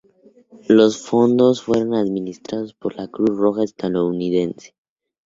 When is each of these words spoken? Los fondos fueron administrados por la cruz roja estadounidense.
Los 0.67 0.97
fondos 0.99 1.61
fueron 1.61 1.93
administrados 1.93 2.73
por 2.73 2.95
la 2.95 3.07
cruz 3.07 3.37
roja 3.37 3.63
estadounidense. 3.63 4.73